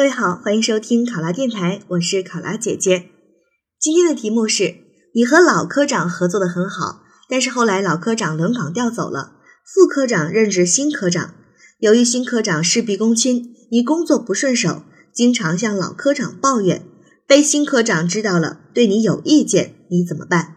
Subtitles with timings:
[0.00, 3.10] 各位好，欢迎收听考拉电台，我是考拉姐姐。
[3.78, 4.76] 今天的题目是：
[5.14, 9.32] 你和老科长合作的很好，但是后来老科长轮岗调走了，
[9.62, 11.34] 副科长任职新科长。
[11.80, 16.82] 由于新科长事必躬亲，你工作不顺手，经常向老科长抱怨，
[17.26, 20.56] 被新科长知道了，对你有意见，你怎么办？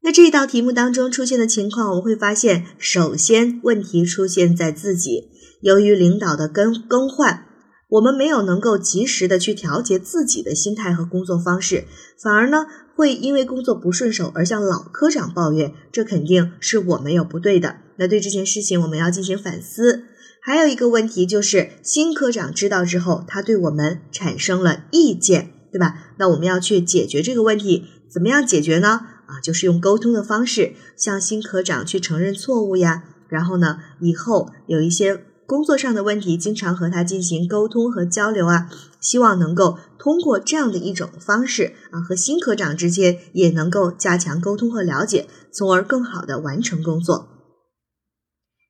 [0.00, 5.28] 那这一道题目当中出现的情况，我们会发现，首先问题出现在自己，
[5.60, 7.44] 由于领导的更更换，
[7.92, 11.84] 我们没有能够及时的去调节自己的心态和工作方式，
[12.18, 12.64] 反而呢
[12.94, 17.76] 会因为工作不顺手而向老科长抱怨，这肯定是我们有不对的。
[17.96, 20.04] 那对这件事情我们要进行反思。
[20.40, 26.14] 还有一个问题就是新科长知道之后，他对我们产生了意见，对吧？
[26.18, 28.88] 那我们要去解决这个问题，怎么样解决呢？
[29.26, 33.04] 啊，就是用沟通的方式向新科长去承认错误呀。
[33.28, 38.70] 然后呢，以后有一些工作上的问题，经常和他进行沟通和交流啊。
[39.02, 47.28] 希望能够通过这样的一种方式啊，和新科长之间也能够加强沟通和了解，从而更好的完成工作。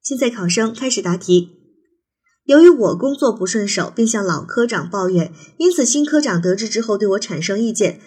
[0.02, 1.50] 现在考生开始答题。
[2.46, 8.00] 由于我工作不顺手，并向老科长抱怨，因此新科长得知之后对我产生意见，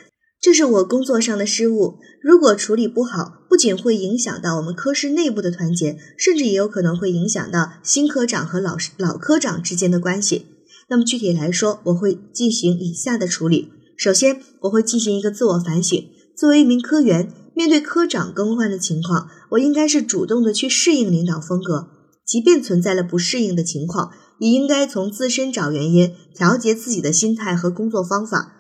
[0.46, 1.96] 这是我工作上的失误。
[2.22, 10.46] 如果处理不好，不仅会影响到我们科室内部的团结，甚至也有可能会影响到新科长和老师老科长之间的关系。
[10.88, 16.08] 那么具体来说，我会进行以下的处理：首先，我会进行一个自我反省。
[16.38, 21.88] 作为一名科员，面对科长更换的情况，我应该是主动的去适应领导风格，
[22.24, 24.12] 即便存在了不适应的情况。
[24.38, 28.52] 也应该从自身找原因，调节自己的心态和工作方法，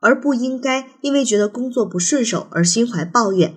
[0.00, 3.54] 而不应该因为觉得工作不顺手而心怀抱怨。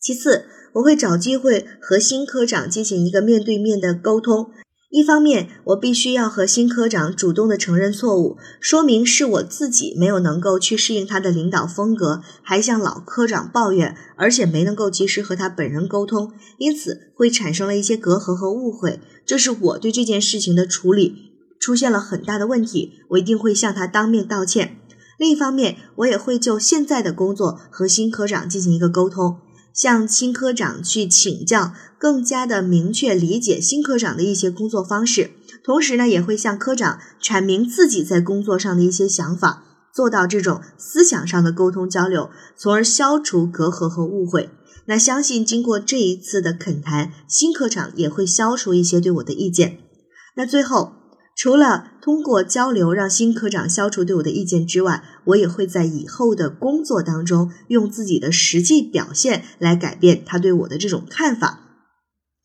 [0.00, 4.50] 其次，我会找机会和新科长进行一个面对面的沟通。
[4.90, 19.00] 一方面，我必须要和新科长主动的承认错误，说明是我自己没有能够去适应他的领导风格，还向老科长抱怨，而且没能够及时和他本人沟通，因此会产生了一些隔阂和误会。
[19.24, 21.14] 这是我对这件事情的处理
[21.58, 24.76] 出现了很大的问题，我一定会向他当面道歉。
[25.22, 29.36] 另一方面，我也会就现在的工作和新科长进行一个沟通。
[29.72, 35.30] 向新科长去请教，更加的明确理解新科长的一些工作方式，
[35.62, 39.62] 同时呢，也会向科长阐明自己在工作上的一些想法，
[39.94, 44.50] 做到这种思想上的沟通交流，从而消除隔阂和误会。
[44.86, 49.78] 那相信经过这一次的恳谈，新科长也会消除一些对我的意见。
[50.34, 50.94] 那最后。
[51.34, 61.60] 除了通过交流让新科长消除对我的意见之外，我也会在以后的工作当中用自己的实际表现来改变他对我的这种看法。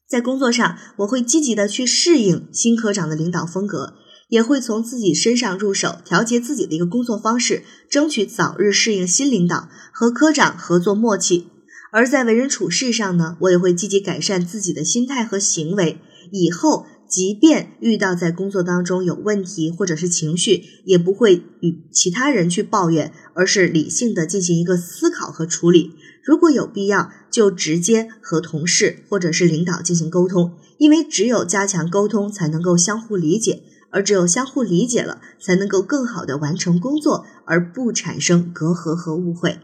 [0.09, 3.95] 在工作上，我会积极的去适应新科长的领导风格，
[4.29, 11.49] 也会从自己身上入手，调节自己的一个工作方式，争取早日适应新领导，和科长合作默契。
[11.91, 15.99] 而在为人处事上呢，我也会积极改善自己的心态和行为，
[16.31, 16.87] 以后。
[17.09, 25.93] 即便遇到在工作当中有问题或者是情绪，也不会与其他人去抱怨，而是理性的进行一个思考和处理。
[26.23, 39.59] 如果有必要，就直接和同事或者是领导进行沟通，因为只有加强沟通，才能够相互理解，而只有相互理解了，才能够更好的完成工作，而不产生隔阂和误会。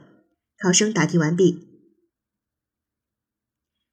[0.62, 1.68] 考生答题完毕。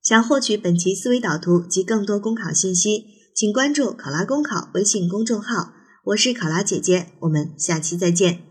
[0.02, 3.19] 想获取本期思维导图及更多公考信息。
[3.40, 5.72] 请关注“考拉公考”微信公众号，
[6.04, 8.49] 我是考拉姐姐，我们下期再见。